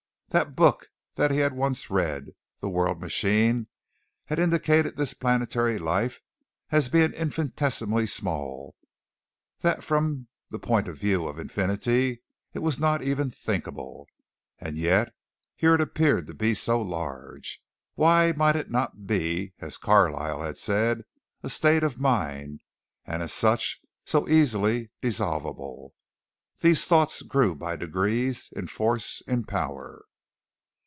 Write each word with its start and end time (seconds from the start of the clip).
That 0.31 0.55
book 0.55 0.87
that 1.15 1.31
he 1.31 1.39
had 1.39 1.51
once 1.57 1.89
read 1.89 2.27
"The 2.61 2.69
World 2.69 3.01
Machine" 3.01 3.67
had 4.27 4.39
indicated 4.39 4.95
this 4.95 5.13
planetary 5.13 5.77
life 5.77 6.21
as 6.69 6.87
being 6.87 7.11
infinitesimally 7.11 8.07
small; 8.07 8.77
that 9.59 9.83
from 9.83 10.29
the 10.49 10.57
point 10.57 10.87
of 10.87 10.97
view 10.97 11.27
of 11.27 11.37
infinity 11.37 12.21
it 12.53 12.59
was 12.59 12.79
not 12.79 13.01
even 13.03 13.29
thinkable 13.29 14.07
and 14.57 14.77
yet 14.77 15.13
here 15.53 15.75
it 15.75 15.81
appeared 15.81 16.27
to 16.27 16.33
be 16.33 16.53
so 16.53 16.81
large. 16.81 17.61
Why 17.95 18.31
might 18.31 18.55
it 18.55 18.71
not 18.71 19.05
be, 19.05 19.51
as 19.59 19.77
Carlyle 19.77 20.43
had 20.43 20.57
said, 20.57 21.03
a 21.43 21.49
state 21.49 21.83
of 21.83 21.99
mind, 21.99 22.61
and 23.03 23.21
as 23.21 23.33
such, 23.33 23.81
so 24.05 24.29
easily 24.29 24.91
dissolvable. 25.01 25.93
These 26.61 26.85
thoughts 26.85 27.21
grew 27.21 27.53
by 27.53 27.75
degrees, 27.75 28.47
in 28.55 28.67
force, 28.67 29.19
in 29.27 29.43
power. 29.43 30.05